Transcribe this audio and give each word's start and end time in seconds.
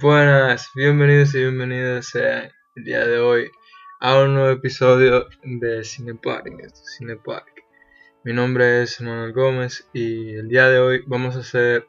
Buenas, 0.00 0.70
bienvenidos 0.74 1.34
y 1.34 1.40
bienvenidas 1.40 2.14
el 2.14 2.50
día 2.84 3.06
de 3.06 3.18
hoy 3.18 3.50
a 4.00 4.18
un 4.18 4.32
nuevo 4.32 4.50
episodio 4.50 5.26
de 5.44 5.84
Cinepark, 5.84 6.46
Cinepark. 6.96 7.61
Mi 8.24 8.32
nombre 8.32 8.82
es 8.82 9.00
Manuel 9.00 9.32
Gómez 9.32 9.88
y 9.92 10.36
el 10.36 10.46
día 10.46 10.68
de 10.68 10.78
hoy 10.78 11.02
vamos 11.08 11.34
a 11.34 11.40
hacer 11.40 11.88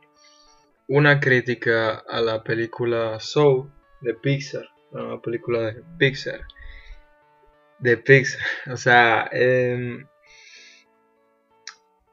una 0.88 1.20
crítica 1.20 2.04
a 2.10 2.22
la 2.22 2.44
película 2.44 3.20
Soul 3.20 3.72
de 4.02 4.16
Pixar, 4.16 4.68
la 4.94 5.22
película 5.22 5.62
de 5.62 5.84
Pixar. 6.00 6.42
De 7.78 7.98
Pixar, 7.98 8.42
o 8.74 8.78
sea, 8.78 9.30
em, 9.32 10.08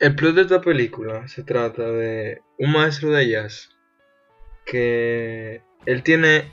el 0.01 0.15
plot 0.15 0.35
de 0.35 0.43
esta 0.43 0.61
película 0.61 1.27
se 1.27 1.43
trata 1.43 1.91
de 1.91 2.43
un 2.59 2.73
maestro 2.73 3.13
de 3.13 3.27
jazz 3.27 3.71
que 4.67 5.63
él 5.87 6.03
tiene, 6.03 6.53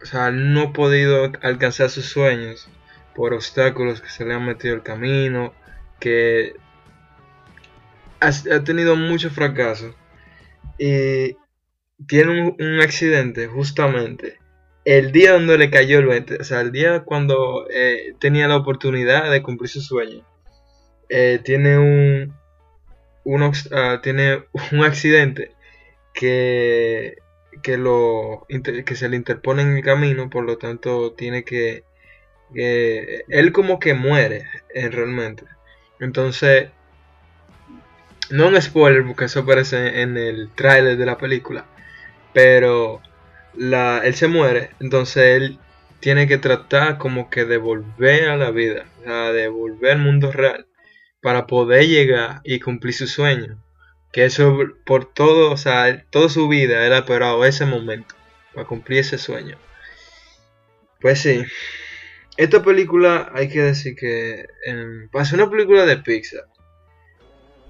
o 0.00 0.06
sea, 0.06 0.30
no 0.30 0.60
ha 0.60 0.72
podido 0.72 1.32
alcanzar 1.42 1.90
sus 1.90 2.04
sueños 2.04 2.70
por 3.16 3.34
obstáculos 3.34 4.00
que 4.00 4.10
se 4.10 4.24
le 4.24 4.34
han 4.34 4.46
metido 4.46 4.76
el 4.76 4.84
camino, 4.84 5.52
que 5.98 6.54
ha, 8.20 8.64
tenido 8.64 8.96
mucho 8.96 9.30
fracaso 9.30 9.94
y 10.78 11.36
tiene 12.06 12.54
un, 12.58 12.80
accidente 12.80 13.46
justamente 13.46 14.38
el 14.84 15.12
día 15.12 15.32
donde 15.32 15.58
le 15.58 15.70
cayó 15.70 15.98
el 15.98 16.06
20, 16.06 16.36
o 16.36 16.44
sea, 16.44 16.60
el 16.60 16.72
día 16.72 17.04
cuando 17.04 17.66
eh, 17.70 18.14
tenía 18.18 18.48
la 18.48 18.56
oportunidad 18.56 19.30
de 19.30 19.42
cumplir 19.42 19.68
su 19.68 19.82
sueño, 19.82 20.24
eh, 21.10 21.40
tiene 21.44 21.78
un, 21.78 22.34
ah, 23.72 24.00
tiene 24.02 24.44
un 24.72 24.84
accidente 24.84 25.52
que 26.14 27.18
que, 27.62 27.76
lo, 27.76 28.46
que 28.84 28.94
se 28.94 29.08
le 29.08 29.16
interpone 29.16 29.62
en 29.62 29.76
el 29.76 29.84
camino, 29.84 30.30
por 30.30 30.44
lo 30.44 30.58
tanto 30.58 31.12
tiene 31.12 31.44
que... 31.44 31.84
él 32.54 33.52
como 33.52 33.78
que 33.78 33.94
muere 33.94 34.44
eh, 34.74 34.88
realmente. 34.88 35.44
Entonces, 36.00 36.70
no 38.30 38.48
un 38.48 38.60
spoiler 38.60 39.04
porque 39.06 39.26
eso 39.26 39.40
aparece 39.40 40.02
en 40.02 40.16
el 40.16 40.50
tráiler 40.54 40.96
de 40.96 41.06
la 41.06 41.18
película, 41.18 41.66
pero 42.32 43.00
él 43.56 44.14
se 44.14 44.28
muere, 44.28 44.70
entonces 44.80 45.36
él 45.36 45.58
tiene 46.00 46.28
que 46.28 46.38
tratar 46.38 46.98
como 46.98 47.30
que 47.30 47.44
de 47.44 47.56
volver 47.56 48.28
a 48.28 48.36
la 48.36 48.50
vida, 48.50 48.86
o 49.00 49.04
sea, 49.04 49.32
de 49.32 49.48
volver 49.48 49.92
al 49.92 49.98
mundo 49.98 50.30
real 50.32 50.66
para 51.20 51.46
poder 51.46 51.86
llegar 51.86 52.40
y 52.44 52.60
cumplir 52.60 52.94
su 52.94 53.06
sueño 53.06 53.62
que 54.12 54.24
eso 54.24 54.58
por 54.84 55.12
todo, 55.12 55.52
o 55.52 55.56
sea, 55.56 56.04
toda 56.10 56.28
su 56.28 56.48
vida 56.48 56.86
él 56.86 56.92
ha 56.92 56.98
esperado 56.98 57.44
ese 57.44 57.66
momento 57.66 58.14
para 58.54 58.66
cumplir 58.66 59.00
ese 59.00 59.18
sueño. 59.18 59.58
Pues 61.00 61.20
sí, 61.20 61.44
esta 62.36 62.62
película 62.62 63.30
hay 63.34 63.48
que 63.48 63.62
decir 63.62 63.94
que 63.94 64.46
en, 64.64 65.08
para 65.10 65.28
una 65.34 65.50
película 65.50 65.84
de 65.86 65.98
Pixar 65.98 66.44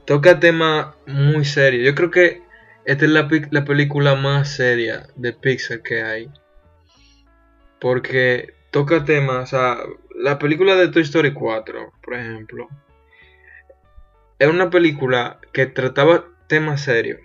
toca 0.08 0.40
temas 0.40 0.94
muy 1.06 1.44
serios. 1.44 1.84
Yo 1.84 1.94
creo 1.94 2.10
que 2.10 2.42
esta 2.86 3.04
es 3.04 3.10
la, 3.10 3.28
la 3.50 3.64
película 3.66 4.14
más 4.14 4.48
seria 4.48 5.06
de 5.16 5.34
Pixar 5.34 5.82
que 5.82 6.02
hay. 6.02 6.30
Porque 7.78 8.54
toca 8.70 9.04
temas, 9.04 9.52
o 9.52 9.56
sea, 9.56 9.76
la 10.16 10.38
película 10.38 10.76
de 10.76 10.88
Toy 10.88 11.02
Story 11.02 11.34
4, 11.34 11.92
por 12.02 12.14
ejemplo, 12.14 12.68
es 14.38 14.48
una 14.48 14.70
película 14.70 15.40
que 15.52 15.66
trataba 15.66 16.24
temas 16.46 16.80
serios. 16.84 17.20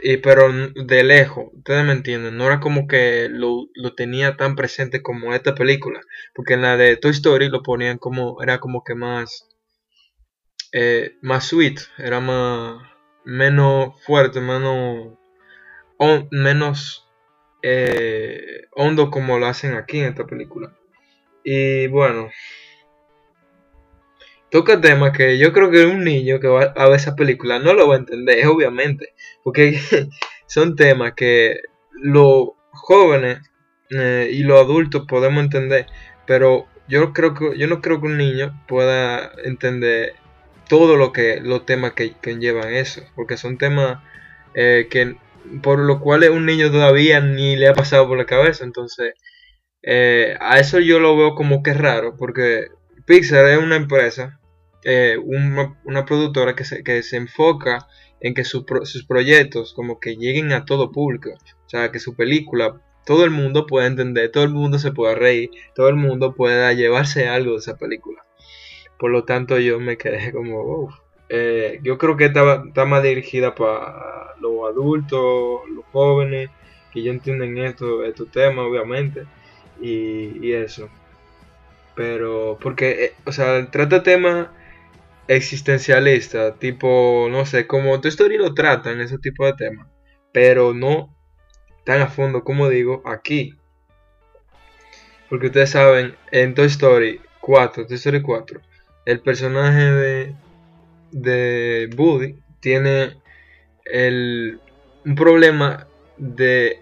Y, 0.00 0.18
pero 0.18 0.52
de 0.76 1.02
lejos, 1.02 1.46
ustedes 1.54 1.84
me 1.84 1.92
entienden, 1.92 2.36
no 2.36 2.46
era 2.46 2.60
como 2.60 2.86
que 2.86 3.28
lo, 3.28 3.66
tenía 3.96 4.36
tan 4.36 4.54
presente 4.54 5.02
como 5.02 5.34
esta 5.34 5.56
película, 5.56 6.00
porque 6.36 6.54
en 6.54 6.62
la 6.62 6.76
de 6.76 6.96
Toy 6.96 7.10
Story 7.10 7.48
lo 7.48 7.64
ponían 7.64 7.98
como, 7.98 8.40
era 8.42 8.60
como 8.60 8.84
que 8.84 8.94
más, 8.94 9.48
eh, 10.76 11.16
más 11.22 11.44
sweet, 11.44 11.78
era 11.98 12.18
más, 12.18 12.82
menos 13.24 13.94
fuerte, 14.04 14.40
menos, 14.40 15.12
menos 16.32 17.08
eh, 17.62 18.66
hondo 18.72 19.08
como 19.08 19.38
lo 19.38 19.46
hacen 19.46 19.74
aquí 19.74 20.00
en 20.00 20.06
esta 20.06 20.26
película. 20.26 20.76
Y 21.44 21.86
bueno, 21.86 22.28
toca 24.50 24.80
temas 24.80 25.16
que 25.16 25.38
yo 25.38 25.52
creo 25.52 25.70
que 25.70 25.86
un 25.86 26.02
niño 26.02 26.40
que 26.40 26.48
va 26.48 26.64
a 26.64 26.88
ver 26.88 26.96
esa 26.96 27.14
película 27.14 27.60
no 27.60 27.72
lo 27.72 27.86
va 27.86 27.94
a 27.94 27.98
entender, 27.98 28.44
obviamente, 28.48 29.14
porque 29.44 29.78
son 30.46 30.74
temas 30.74 31.12
que 31.14 31.60
los 31.92 32.48
jóvenes 32.72 33.38
eh, 33.90 34.28
y 34.32 34.42
los 34.42 34.60
adultos 34.60 35.04
podemos 35.06 35.44
entender, 35.44 35.86
pero 36.26 36.66
yo 36.88 37.12
creo 37.12 37.32
que 37.34 37.56
yo 37.56 37.68
no 37.68 37.80
creo 37.80 38.00
que 38.00 38.08
un 38.08 38.18
niño 38.18 38.60
pueda 38.66 39.30
entender 39.44 40.23
todo 40.68 40.96
lo 40.96 41.12
que 41.12 41.40
los 41.40 41.66
temas 41.66 41.92
que, 41.92 42.14
llevan 42.38 42.74
eso, 42.74 43.02
porque 43.14 43.36
son 43.36 43.58
temas 43.58 44.02
eh, 44.54 44.88
que 44.90 45.16
por 45.62 45.78
lo 45.78 46.00
cual 46.00 46.28
un 46.30 46.46
niño 46.46 46.70
todavía 46.70 47.20
ni 47.20 47.56
le 47.56 47.68
ha 47.68 47.74
pasado 47.74 48.08
por 48.08 48.16
la 48.16 48.26
cabeza, 48.26 48.64
entonces 48.64 49.14
eh, 49.82 50.36
a 50.40 50.58
eso 50.58 50.80
yo 50.80 51.00
lo 51.00 51.16
veo 51.16 51.34
como 51.34 51.62
que 51.62 51.74
raro, 51.74 52.16
porque 52.16 52.68
Pixar 53.06 53.46
es 53.46 53.58
una 53.58 53.76
empresa 53.76 54.40
eh, 54.84 55.16
una, 55.18 56.04
productora 56.04 56.54
que 56.54 56.64
se, 56.64 56.84
que 56.84 57.02
se 57.02 57.16
enfoca 57.16 57.86
en 58.20 58.34
que 58.34 58.44
sus 58.44 58.64
proyectos 59.08 59.72
como 59.72 59.98
que 59.98 60.16
lleguen 60.16 60.52
a 60.52 60.66
todo 60.66 60.92
público. 60.92 61.30
O 61.30 61.68
sea, 61.68 61.90
que 61.90 61.98
su 61.98 62.14
película 62.14 62.80
todo 63.06 63.24
el 63.24 63.30
mundo 63.30 63.66
pueda 63.66 63.86
entender, 63.86 64.30
todo 64.30 64.44
el 64.44 64.50
mundo 64.50 64.78
se 64.78 64.92
pueda 64.92 65.14
reír, 65.14 65.50
todo 65.74 65.88
el 65.88 65.96
mundo 65.96 66.34
pueda 66.34 66.72
llevarse 66.72 67.28
algo 67.28 67.52
de 67.52 67.58
esa 67.58 67.76
película. 67.76 68.13
Por 68.98 69.10
lo 69.10 69.24
tanto 69.24 69.58
yo 69.58 69.80
me 69.80 69.96
quedé 69.96 70.32
como, 70.32 70.90
eh, 71.28 71.80
yo 71.82 71.98
creo 71.98 72.16
que 72.16 72.26
está, 72.26 72.84
más 72.84 73.02
dirigida 73.02 73.54
para 73.54 74.34
los 74.40 74.68
adultos, 74.70 75.60
los 75.70 75.84
jóvenes, 75.92 76.50
que 76.92 77.02
ya 77.02 77.10
entienden 77.10 77.58
esto, 77.58 78.04
estos 78.04 78.30
temas 78.30 78.66
obviamente, 78.66 79.24
y, 79.80 80.46
y 80.46 80.52
eso. 80.52 80.88
Pero, 81.94 82.58
porque, 82.60 83.04
eh, 83.04 83.12
o 83.24 83.32
sea, 83.32 83.70
trata 83.70 84.02
temas 84.02 84.48
existencialista, 85.28 86.54
tipo, 86.56 87.28
no 87.30 87.46
sé, 87.46 87.66
como 87.66 88.00
tu 88.00 88.08
historia 88.08 88.38
lo 88.38 88.54
trata 88.54 88.92
en 88.92 89.00
ese 89.00 89.18
tipo 89.18 89.46
de 89.46 89.54
temas, 89.54 89.88
pero 90.32 90.74
no 90.74 91.14
tan 91.84 92.00
a 92.00 92.08
fondo 92.08 92.44
como 92.44 92.68
digo 92.68 93.02
aquí. 93.04 93.56
Porque 95.28 95.46
ustedes 95.46 95.70
saben, 95.70 96.16
en 96.30 96.54
Toy 96.54 96.66
Story 96.66 97.20
4, 97.40 97.86
Toy 97.86 97.96
Story 97.96 98.22
4, 98.22 98.60
el 99.06 99.20
personaje 99.20 99.90
de, 99.90 100.34
de 101.12 101.90
Woody 101.96 102.38
tiene 102.60 103.16
el, 103.84 104.60
un 105.04 105.14
problema 105.14 105.86
de, 106.16 106.80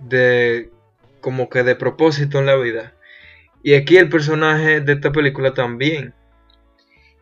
de 0.00 0.70
como 1.20 1.48
que 1.48 1.62
de 1.62 1.76
propósito 1.76 2.38
en 2.38 2.46
la 2.46 2.56
vida. 2.56 2.94
Y 3.62 3.74
aquí 3.74 3.96
el 3.96 4.08
personaje 4.08 4.80
de 4.80 4.92
esta 4.92 5.12
película 5.12 5.54
también 5.54 6.14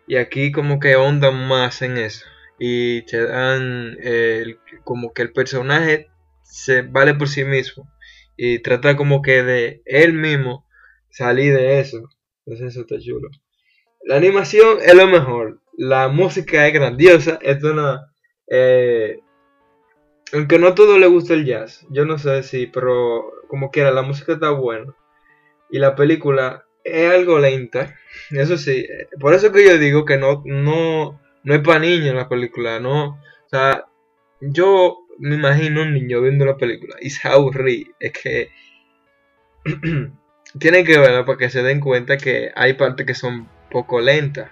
y 0.06 0.16
aquí 0.16 0.52
como 0.52 0.80
que 0.80 0.94
ahondan 0.94 1.48
más 1.48 1.82
en 1.82 1.96
eso. 1.96 2.26
Y 2.58 3.02
te 3.06 3.24
dan 3.24 3.96
eh, 4.02 4.56
como 4.84 5.12
que 5.12 5.22
el 5.22 5.32
personaje 5.32 6.10
se 6.42 6.82
vale 6.82 7.14
por 7.14 7.28
sí 7.28 7.44
mismo. 7.44 7.90
Y 8.36 8.60
trata 8.60 8.96
como 8.96 9.22
que 9.22 9.42
de 9.42 9.82
él 9.86 10.12
mismo 10.12 10.66
salir 11.10 11.54
de 11.54 11.80
eso. 11.80 12.08
Entonces 12.46 12.72
eso 12.72 12.80
está 12.82 12.98
chulo. 12.98 13.28
La 14.04 14.16
animación 14.16 14.78
es 14.80 14.94
lo 14.94 15.06
mejor. 15.06 15.60
La 15.76 16.08
música 16.08 16.66
es 16.66 16.74
grandiosa. 16.74 17.38
Es 17.42 17.62
una... 17.62 18.12
Eh, 18.48 19.20
aunque 20.32 20.58
no 20.58 20.68
a 20.68 20.74
todo 20.74 20.98
le 20.98 21.06
gusta 21.06 21.34
el 21.34 21.44
jazz. 21.44 21.86
Yo 21.90 22.04
no 22.04 22.18
sé 22.18 22.42
si, 22.42 22.66
pero 22.66 23.32
como 23.48 23.70
quiera, 23.70 23.90
la 23.90 24.02
música 24.02 24.34
está 24.34 24.50
buena. 24.50 24.94
Y 25.70 25.78
la 25.78 25.94
película 25.94 26.64
es 26.84 27.10
algo 27.10 27.38
lenta. 27.38 27.96
Eso 28.30 28.56
sí, 28.56 28.86
por 29.20 29.34
eso 29.34 29.52
que 29.52 29.64
yo 29.64 29.78
digo 29.78 30.04
que 30.04 30.18
no, 30.18 30.42
no, 30.44 31.20
no 31.44 31.54
es 31.54 31.60
para 31.60 31.80
niños 31.80 32.14
la 32.14 32.28
película, 32.28 32.80
no. 32.80 33.04
O 33.10 33.48
sea, 33.48 33.86
yo 34.40 35.06
me 35.18 35.36
imagino 35.36 35.82
un 35.82 35.94
niño 35.94 36.20
viendo 36.20 36.44
la 36.44 36.56
película 36.56 36.96
y 37.00 37.10
se 37.10 37.28
aburrí. 37.28 37.90
Es 38.00 38.12
que 38.12 38.50
tienen 40.58 40.84
que 40.84 40.98
verla 40.98 41.24
para 41.24 41.38
que 41.38 41.50
se 41.50 41.62
den 41.62 41.80
cuenta 41.80 42.16
que 42.16 42.52
hay 42.54 42.74
partes 42.74 43.06
que 43.06 43.14
son 43.14 43.48
poco 43.70 44.00
lentas. 44.00 44.50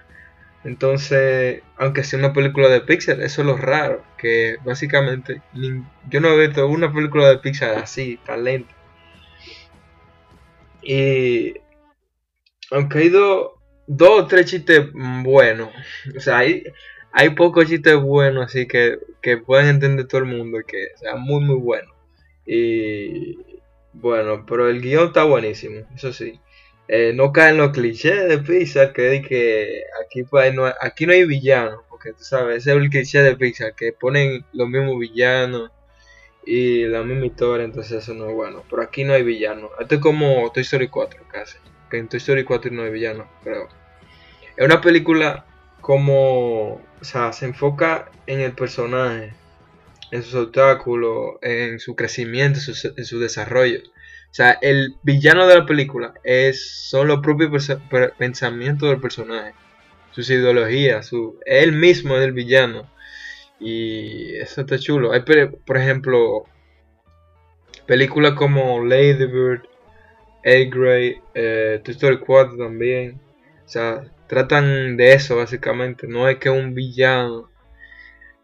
Entonces, 0.63 1.63
aunque 1.77 2.03
sea 2.03 2.19
una 2.19 2.33
película 2.33 2.69
de 2.69 2.81
Pixar, 2.81 3.19
eso 3.21 3.41
es 3.41 3.47
lo 3.47 3.57
raro, 3.57 4.03
que 4.17 4.57
básicamente 4.63 5.41
yo 6.09 6.19
no 6.21 6.29
he 6.29 6.47
visto 6.47 6.67
una 6.67 6.93
película 6.93 7.29
de 7.29 7.39
Pixar 7.39 7.77
así, 7.77 8.19
tan 8.25 8.43
lenta. 8.43 8.73
Y 10.83 11.55
aunque 12.69 12.99
hay 12.99 13.09
dos 13.09 13.51
o 13.87 14.27
tres 14.27 14.47
chistes 14.47 14.87
buenos, 15.23 15.69
o 16.15 16.19
sea, 16.19 16.39
hay, 16.39 16.63
hay 17.11 17.31
pocos 17.31 17.67
chistes 17.67 17.95
buenos, 17.95 18.45
así 18.45 18.67
que, 18.67 18.99
que 19.21 19.37
pueden 19.37 19.67
entender 19.67 20.07
todo 20.07 20.21
el 20.21 20.27
mundo, 20.27 20.59
que 20.67 20.89
sea 20.95 21.15
muy, 21.15 21.43
muy 21.43 21.57
bueno. 21.57 21.91
Y 22.45 23.50
bueno, 23.93 24.45
pero 24.45 24.69
el 24.69 24.81
guion 24.81 25.07
está 25.07 25.23
buenísimo, 25.23 25.85
eso 25.95 26.13
sí. 26.13 26.39
Eh, 26.87 27.13
no 27.15 27.31
caen 27.31 27.57
los 27.57 27.71
clichés 27.71 28.27
de 28.27 28.39
Pixar, 28.39 28.91
que 28.93 29.83
aquí, 30.03 30.23
pues, 30.23 30.53
no, 30.53 30.65
aquí 30.65 31.05
no 31.05 31.13
hay 31.13 31.25
villanos, 31.25 31.81
porque 31.89 32.13
tú 32.13 32.23
sabes, 32.23 32.57
ese 32.57 32.71
es 32.71 32.77
el 32.77 32.89
cliché 32.89 33.21
de 33.21 33.35
Pixar, 33.37 33.75
que 33.75 33.93
ponen 33.93 34.43
los 34.53 34.67
mismos 34.67 34.99
villanos 34.99 35.71
y 36.45 36.85
la 36.85 37.03
misma 37.03 37.27
historia, 37.27 37.65
entonces 37.65 38.03
eso 38.03 38.13
no 38.13 38.29
es 38.29 38.35
bueno. 38.35 38.63
Pero 38.69 38.81
aquí 38.81 39.03
no 39.03 39.13
hay 39.13 39.23
villanos. 39.23 39.71
Esto 39.79 39.95
es 39.95 40.01
como 40.01 40.51
Toy 40.51 40.63
Story 40.63 40.87
4 40.87 41.21
casi, 41.29 41.57
que 41.89 41.97
en 41.97 42.09
Toy 42.09 42.17
Story 42.17 42.43
4 42.43 42.71
no 42.71 42.83
hay 42.83 42.91
villanos, 42.91 43.27
creo. 43.43 43.69
Es 44.57 44.65
una 44.65 44.81
película 44.81 45.45
como, 45.81 46.73
o 46.73 47.03
sea, 47.03 47.31
se 47.33 47.45
enfoca 47.45 48.09
en 48.27 48.41
el 48.41 48.53
personaje, 48.53 49.33
en 50.11 50.23
sus 50.23 50.35
obstáculos, 50.35 51.35
en 51.41 51.79
su 51.79 51.95
crecimiento, 51.95 52.59
en 52.97 53.05
su 53.05 53.19
desarrollo. 53.19 53.79
O 54.31 54.33
sea, 54.33 54.57
el 54.61 54.95
villano 55.03 55.45
de 55.45 55.57
la 55.57 55.65
película 55.65 56.13
es, 56.23 56.89
son 56.89 57.07
los 57.07 57.19
propios 57.19 57.69
pensamientos 58.17 58.89
del 58.89 59.01
personaje, 59.01 59.53
sus 60.11 60.29
ideologías, 60.29 61.05
su, 61.05 61.37
él 61.45 61.73
mismo 61.73 62.15
es 62.15 62.23
el 62.23 62.31
villano. 62.31 62.89
Y 63.59 64.35
eso 64.37 64.61
está 64.61 64.79
chulo. 64.79 65.11
Hay, 65.11 65.21
por 65.21 65.77
ejemplo, 65.77 66.45
películas 67.85 68.33
como 68.33 68.83
Lady 68.83 69.25
Bird, 69.25 69.63
A 70.45 70.69
Grey, 70.69 71.17
eh, 71.35 71.81
Toy 71.83 71.93
Story 71.93 72.19
4 72.19 72.57
también. 72.57 73.19
O 73.65 73.69
sea, 73.69 74.03
tratan 74.27 74.97
de 74.97 75.13
eso 75.13 75.35
básicamente. 75.35 76.07
No 76.07 76.27
es 76.27 76.37
que 76.37 76.49
un 76.49 76.73
villano, 76.73 77.50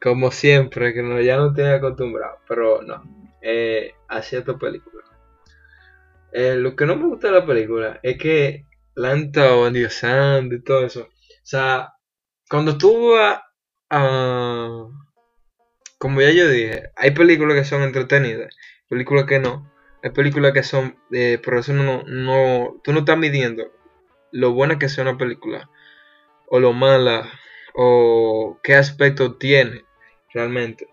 como 0.01 0.31
siempre, 0.31 0.94
que 0.94 1.01
no, 1.01 1.19
ya 1.21 1.38
no 1.38 1.53
tiene 1.53 1.73
acostumbrado. 1.73 2.39
Pero 2.47 2.81
no, 2.81 3.03
eh, 3.41 3.94
así 4.07 4.35
esta 4.35 4.57
película. 4.57 5.03
Eh, 6.31 6.55
lo 6.55 6.75
que 6.75 6.85
no 6.85 6.95
me 6.95 7.07
gusta 7.07 7.27
de 7.27 7.39
la 7.39 7.45
película 7.45 7.99
es 8.03 8.17
que 8.17 8.65
la 8.95 9.11
han 9.11 9.25
estado 9.25 9.67
endiosando 9.67 10.55
y 10.55 10.63
todo 10.63 10.85
eso. 10.85 11.03
O 11.03 11.09
sea, 11.44 11.94
cuando 12.49 12.77
tú 12.77 13.13
vas 13.13 13.41
a... 13.89 14.88
Como 15.97 16.21
ya 16.21 16.31
yo 16.31 16.47
dije, 16.47 16.91
hay 16.95 17.11
películas 17.11 17.57
que 17.57 17.63
son 17.65 17.81
entretenidas, 17.81 18.55
películas 18.89 19.25
que 19.25 19.39
no. 19.39 19.71
Hay 20.03 20.11
películas 20.11 20.53
que 20.53 20.63
son... 20.63 20.97
Eh, 21.11 21.39
por 21.44 21.57
eso 21.57 21.73
no, 21.73 22.03
no... 22.03 22.79
Tú 22.83 22.94
no 22.94 22.99
estás 22.99 23.17
midiendo 23.17 23.71
lo 24.31 24.53
buena 24.53 24.77
que 24.77 24.89
sea 24.89 25.03
una 25.03 25.17
película. 25.17 25.69
O 26.49 26.59
lo 26.59 26.73
mala. 26.73 27.31
O 27.73 28.59
qué 28.63 28.75
aspecto 28.75 29.38
tiene 29.38 29.86
realmente. 30.33 30.88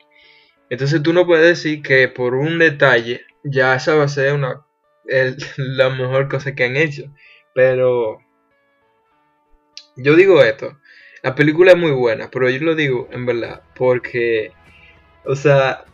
Entonces 0.70 1.02
tú 1.02 1.12
no 1.12 1.26
puedes 1.26 1.46
decir 1.46 1.82
que 1.82 2.08
por 2.08 2.34
un 2.34 2.58
detalle 2.58 3.22
ya 3.42 3.74
esa 3.74 3.94
va 3.94 4.04
a 4.04 4.08
ser 4.08 4.32
una 4.34 4.64
la 5.56 5.90
mejor 5.90 6.28
cosa 6.28 6.54
que 6.54 6.64
han 6.64 6.76
hecho. 6.76 7.04
Pero 7.54 8.20
yo 9.96 10.16
digo 10.16 10.42
esto, 10.42 10.78
la 11.22 11.34
película 11.34 11.72
es 11.72 11.78
muy 11.78 11.92
buena, 11.92 12.30
pero 12.30 12.50
yo 12.50 12.60
lo 12.60 12.74
digo 12.74 13.08
en 13.12 13.26
verdad 13.26 13.62
porque, 13.76 14.52
o 15.24 15.36
sea, 15.36 15.84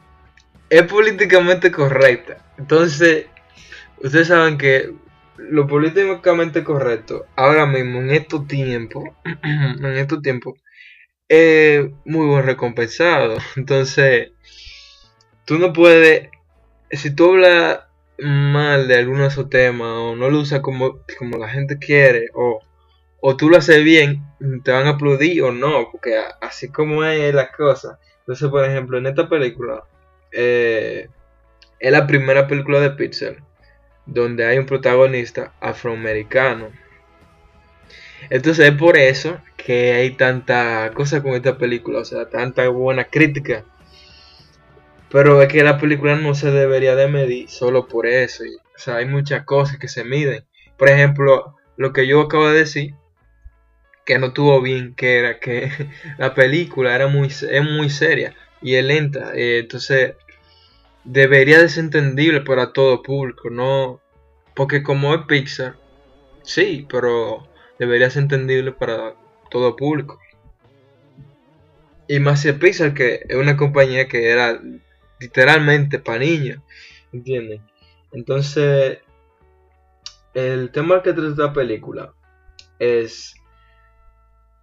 es 0.71 0.83
políticamente 0.85 1.71
correcta. 1.71 2.45
Entonces, 2.59 3.27
ustedes 3.99 4.29
saben 4.29 4.57
que 4.57 4.95
lo 5.37 5.67
políticamente 5.67 6.63
correcto 6.63 7.27
ahora 7.37 7.67
mismo 7.67 8.01
en 8.01 8.11
estos 8.11 8.47
tiempos, 8.47 9.05
en 9.43 9.85
estos 9.85 10.23
tiempos, 10.23 10.55
es 11.31 11.87
muy 12.05 12.27
buen 12.27 12.45
recompensado. 12.45 13.39
Entonces, 13.57 14.33
tú 15.47 15.59
no 15.59 15.73
puedes, 15.73 16.29
si 16.91 17.15
tú 17.15 17.31
hablas 17.31 17.81
mal 18.19 18.87
de 18.89 18.99
alguno 18.99 19.23
de 19.23 19.29
esos 19.29 19.49
temas 19.49 19.89
o 19.89 20.15
no 20.15 20.29
lo 20.29 20.41
usa 20.41 20.61
como, 20.61 21.01
como 21.19 21.39
la 21.39 21.49
gente 21.49 21.79
quiere 21.79 22.27
o, 22.35 22.61
o 23.23 23.37
tú 23.37 23.49
lo 23.49 23.57
haces 23.57 23.83
bien, 23.83 24.23
te 24.63 24.73
van 24.73 24.87
a 24.87 24.91
aplaudir 24.91 25.43
o 25.43 25.53
no, 25.53 25.91
porque 25.91 26.21
así 26.43 26.71
como 26.71 27.03
es 27.05 27.35
la 27.35 27.51
cosa. 27.51 27.99
Entonces, 28.19 28.49
por 28.51 28.65
ejemplo, 28.65 28.99
en 28.99 29.07
esta 29.07 29.29
película, 29.29 29.85
eh, 30.33 31.09
es 31.79 31.93
la 31.93 32.07
primera 32.07 32.47
película 32.47 32.81
de 32.81 32.91
Pixar 32.91 33.39
donde 34.07 34.45
hay 34.45 34.59
un 34.59 34.67
protagonista 34.67 35.55
afroamericano. 35.61 36.71
Entonces 38.29 38.69
es 38.69 38.77
por 38.77 38.97
eso 38.97 39.39
que 39.57 39.93
hay 39.93 40.11
tanta 40.11 40.91
cosa 40.95 41.23
con 41.23 41.33
esta 41.33 41.57
película, 41.57 42.01
o 42.01 42.05
sea, 42.05 42.29
tanta 42.29 42.69
buena 42.69 43.05
crítica 43.05 43.65
pero 45.11 45.43
es 45.43 45.49
que 45.49 45.63
la 45.65 45.79
película 45.79 46.17
no 46.17 46.35
se 46.35 46.51
debería 46.51 46.95
de 46.95 47.09
medir 47.09 47.51
solo 47.51 47.89
por 47.89 48.07
eso. 48.07 48.45
o 48.45 48.79
sea, 48.79 48.97
hay 48.97 49.07
muchas 49.07 49.45
cosas 49.45 49.77
que 49.79 49.89
se 49.89 50.05
miden. 50.05 50.45
Por 50.77 50.89
ejemplo, 50.89 51.57
lo 51.77 51.93
que 51.93 52.07
yo 52.07 52.21
acabo 52.23 52.49
de 52.49 52.61
decir, 52.61 52.95
que 54.07 54.19
no 54.19 54.33
tuvo 54.33 54.63
bien, 54.63 54.95
que 54.95 55.19
era 55.19 55.41
que 55.41 55.71
la 56.19 56.35
película 56.35 56.95
era 56.95 57.09
muy, 57.09 57.29
es 57.29 57.65
muy 57.65 57.91
seria 57.91 58.35
y 58.63 58.77
es 58.77 58.85
lenta. 58.85 59.33
Eh, 59.35 59.59
entonces, 59.61 60.15
debería 61.05 61.59
de 61.61 61.69
ser 61.69 61.85
entendible 61.85 62.43
para 62.43 62.73
todo 62.73 63.03
público, 63.03 63.51
¿no? 63.51 64.01
Porque 64.55 64.83
como 64.83 65.15
es 65.15 65.23
Pixar, 65.27 65.77
sí, 66.43 66.87
pero 66.89 67.49
debería 67.81 68.11
ser 68.11 68.25
entendible 68.25 68.73
para 68.73 69.15
todo 69.51 69.75
público. 69.75 70.21
Y 72.07 72.21
más 72.21 72.43
si 72.43 72.53
Pixar, 72.53 72.93
que 72.93 73.25
es 73.27 73.37
una 73.37 73.57
compañía 73.57 74.07
que 74.07 74.29
era 74.29 74.61
literalmente 75.19 75.99
para 75.99 76.19
niños, 76.19 76.61
¿entienden? 77.13 77.63
Entonces, 78.13 78.99
el 80.35 80.71
tema 80.73 81.03
que 81.03 81.15
trata 81.15 81.47
la 81.47 81.53
película 81.53 82.13
es 82.79 83.35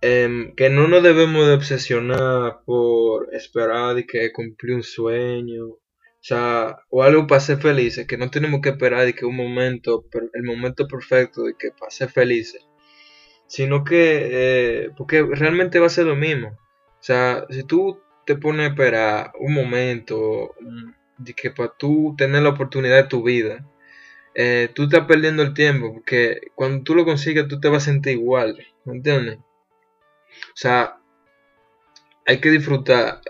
em, 0.01 0.53
que 0.55 0.69
no 0.69 0.87
nos 0.87 1.01
debemos 1.01 1.47
de 1.47 1.53
obsesionar 1.53 2.59
por 2.65 3.33
esperar 3.33 3.97
y 3.97 4.05
que 4.05 4.31
cumplir 4.31 4.75
un 4.75 4.83
sueño, 4.83 5.65
o 5.65 5.79
sea, 6.19 6.77
o 6.89 7.01
algo 7.01 7.25
para 7.25 7.41
ser 7.41 7.57
felices, 7.57 8.05
que 8.05 8.17
no 8.17 8.29
tenemos 8.29 8.61
que 8.61 8.69
esperar 8.69 9.07
y 9.07 9.13
que 9.13 9.25
un 9.25 9.35
momento, 9.35 10.05
el 10.33 10.43
momento 10.43 10.87
perfecto 10.87 11.43
de 11.43 11.55
que 11.57 11.71
para 11.71 11.89
ser 11.89 12.09
felices, 12.09 12.67
sino 13.47 13.83
que, 13.83 14.29
eh, 14.31 14.89
porque 14.97 15.23
realmente 15.23 15.79
va 15.79 15.87
a 15.87 15.89
ser 15.89 16.05
lo 16.05 16.15
mismo. 16.15 16.49
O 16.49 17.03
sea, 17.03 17.45
si 17.49 17.63
tú 17.63 17.99
te 18.25 18.35
pone 18.35 18.63
a 18.63 18.67
esperar 18.67 19.31
un 19.39 19.53
momento 19.53 20.53
de 21.17 21.33
que 21.33 21.51
para 21.51 21.73
tú 21.77 22.15
tener 22.17 22.43
la 22.43 22.49
oportunidad 22.49 22.97
de 22.97 23.09
tu 23.09 23.23
vida, 23.23 23.65
eh, 24.35 24.69
tú 24.75 24.83
estás 24.83 25.05
perdiendo 25.07 25.41
el 25.43 25.53
tiempo, 25.53 25.93
porque 25.93 26.51
cuando 26.53 26.83
tú 26.83 26.93
lo 26.93 27.05
consigues 27.05 27.47
tú 27.47 27.59
te 27.59 27.69
vas 27.69 27.83
a 27.83 27.91
sentir 27.91 28.13
igual, 28.13 28.57
¿me 28.85 28.93
entiendes? 28.93 29.39
O 29.39 30.55
sea, 30.55 30.97
hay 32.25 32.39
que 32.39 32.51
disfrutar 32.51 33.21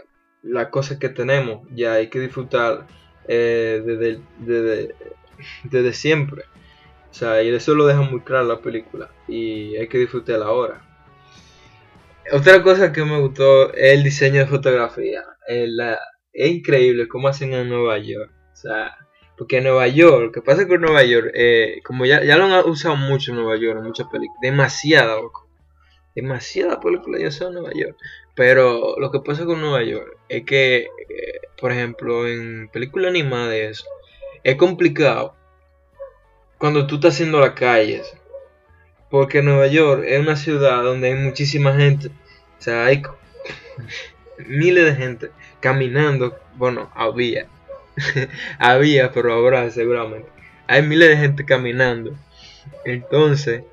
las 0.42 0.68
cosas 0.68 0.98
que 0.98 1.10
tenemos, 1.10 1.68
ya 1.72 1.94
hay 1.94 2.10
que 2.10 2.20
disfrutar 2.20 2.88
eh, 3.28 3.82
desde, 3.86 4.94
desde, 5.64 5.94
siempre. 5.94 6.44
O 7.10 7.14
sea, 7.14 7.42
y 7.42 7.50
eso 7.50 7.74
lo 7.76 7.88
deja 7.88 8.02
muy 8.02 8.22
claro 8.22 8.48
la 8.48 8.60
película, 8.60 9.10
y 9.28 9.76
hay 9.76 9.88
que 9.88 9.98
disfrutar 9.98 10.42
ahora. 10.42 10.88
Otra 12.32 12.62
cosa 12.62 12.92
que 12.92 13.06
me 13.06 13.20
gustó 13.20 13.74
es 13.74 13.94
el 13.94 14.04
diseño 14.04 14.42
de 14.42 14.48
fotografía. 14.48 15.24
Es, 15.48 15.70
increíble 16.34 17.08
cómo 17.08 17.30
hacen 17.30 17.54
en 17.54 17.70
Nueva 17.70 17.98
York. 18.00 18.32
O 18.52 18.56
sea, 18.56 18.98
porque 19.38 19.58
en 19.58 19.64
Nueva 19.64 19.88
York, 19.88 20.26
lo 20.26 20.32
que 20.32 20.42
pasa 20.42 20.68
con 20.68 20.82
Nueva 20.82 21.04
York, 21.04 21.32
eh, 21.34 21.80
como 21.86 22.06
ya, 22.06 22.24
ya 22.24 22.38
lo 22.38 22.46
han 22.46 22.70
usado 22.70 22.98
mucho 22.98 23.32
en 23.32 23.38
Nueva 23.38 23.58
York, 23.58 23.78
en 23.80 23.86
muchas 23.86 24.08
películas, 24.08 24.42
demasiada, 24.42 25.16
loco. 25.16 25.50
Demasiada 26.16 26.80
película 26.82 27.18
ya 27.20 27.32
son 27.32 27.50
en 27.50 27.54
Nueva 27.62 27.72
York. 27.74 27.96
Pero 28.36 28.96
lo 29.00 29.10
que 29.10 29.22
pasa 29.22 29.46
con 29.46 29.62
Nueva 29.62 29.84
York 29.84 30.18
es 30.28 30.44
que, 30.44 30.78
eh, 30.80 30.88
por 31.60 31.72
ejemplo, 31.72 32.28
en 32.28 32.70
películas 32.74 33.10
animadas 33.10 33.86
es 34.44 34.56
complicado 34.58 35.36
cuando 36.58 36.88
tú 36.88 36.96
estás 36.96 37.14
haciendo 37.14 37.40
las 37.40 37.52
calles 37.52 38.18
porque 39.10 39.42
Nueva 39.42 39.68
York 39.68 40.04
es 40.06 40.20
una 40.20 40.36
ciudad 40.36 40.84
donde 40.84 41.10
hay 41.10 41.16
muchísima 41.16 41.74
gente. 41.76 42.08
O 42.08 42.62
sea, 42.62 42.86
hay 42.86 43.02
miles 44.48 44.86
de 44.86 44.96
gente 44.96 45.32
caminando. 45.60 46.38
Bueno, 46.56 46.92
había. 46.94 47.48
había, 48.60 49.12
pero 49.12 49.34
ahora 49.34 49.70
seguramente. 49.70 50.30
Hay 50.68 50.82
miles 50.82 51.10
de 51.10 51.18
gente 51.18 51.46
caminando. 51.46 52.14
Entonces, 52.84 53.64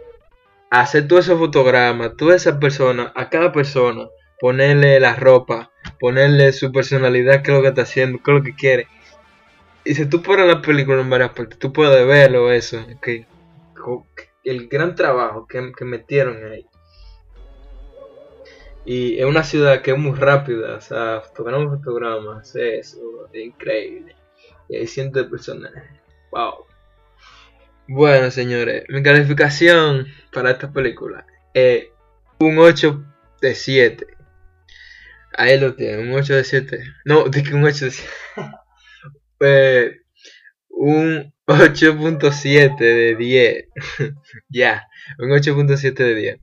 hacer 0.70 1.08
todos 1.08 1.26
esos 1.26 1.38
fotogramas, 1.38 2.16
toda 2.16 2.36
esa 2.36 2.60
persona, 2.60 3.12
a 3.16 3.28
cada 3.28 3.50
persona, 3.52 4.06
ponerle 4.38 5.00
la 5.00 5.16
ropa, 5.16 5.72
ponerle 5.98 6.52
su 6.52 6.70
personalidad, 6.70 7.42
qué 7.42 7.50
es 7.50 7.56
lo 7.56 7.62
que 7.62 7.68
está 7.68 7.82
haciendo, 7.82 8.18
qué 8.22 8.30
es 8.30 8.38
lo 8.38 8.44
que 8.44 8.54
quiere. 8.54 8.86
Y 9.84 9.94
si 9.94 10.06
tú 10.06 10.22
pones 10.22 10.46
la 10.46 10.62
película 10.62 11.00
en 11.00 11.10
varias 11.10 11.30
partes, 11.30 11.58
tú 11.58 11.72
puedes 11.72 12.06
verlo 12.06 12.50
eso, 12.50 12.84
que 13.02 13.26
el 14.44 14.68
gran 14.68 14.94
trabajo 14.94 15.46
que, 15.46 15.72
que 15.76 15.84
metieron 15.84 16.44
ahí. 16.50 16.66
Y 18.86 19.18
es 19.18 19.24
una 19.24 19.42
ciudad 19.42 19.80
que 19.80 19.92
es 19.92 19.98
muy 19.98 20.14
rápida, 20.14 20.76
o 20.76 20.80
sea, 20.80 21.22
fotogramas, 21.22 21.78
fotogramas, 21.78 22.54
eso, 22.54 23.28
es 23.32 23.44
increíble. 23.44 24.14
Y 24.68 24.76
hay 24.76 24.86
cientos 24.86 25.22
de 25.22 25.30
personajes. 25.30 25.82
Wow. 26.30 26.66
Bueno, 27.88 28.30
señores, 28.30 28.84
mi 28.88 29.02
calificación 29.02 30.06
para 30.32 30.50
esta 30.50 30.70
película 30.70 31.26
es 31.54 31.86
un 32.38 32.58
8 32.58 33.04
de 33.40 33.54
7. 33.54 34.06
Ahí 35.36 35.58
lo 35.58 35.74
tienen, 35.74 36.08
un 36.08 36.18
8 36.18 36.34
de 36.34 36.44
7. 36.44 36.84
No, 37.04 37.24
de 37.24 37.42
que 37.42 37.54
un 37.54 37.64
8 37.64 37.86
de 37.86 37.90
7. 37.90 38.10
un 40.70 41.34
8.7 41.46 42.76
de 42.78 43.16
10. 43.16 43.64
ya, 44.48 44.88
un 45.18 45.30
8.7 45.30 45.94
de 45.94 46.14
10. 46.14 46.40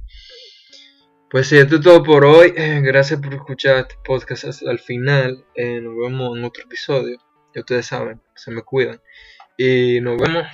Pues 1.30 1.48
sí, 1.48 1.58
esto 1.58 1.76
es 1.76 1.82
todo 1.82 2.04
por 2.04 2.26
hoy. 2.26 2.52
Gracias 2.82 3.20
por 3.20 3.34
escuchar 3.34 3.78
este 3.78 3.96
podcast 4.04 4.46
hasta 4.46 4.70
el 4.70 4.80
final. 4.80 5.46
Eh, 5.56 5.80
nos 5.82 5.96
vemos 5.98 6.38
en 6.38 6.44
otro 6.44 6.64
episodio. 6.64 7.18
Ya 7.56 7.62
ustedes 7.62 7.86
saben, 7.86 8.22
se 8.36 8.52
me 8.52 8.62
cuidan. 8.62 9.02
Y 9.58 10.00
nos 10.02 10.22
vemos 10.22 10.46